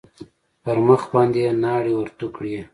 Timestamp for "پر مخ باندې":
0.63-1.39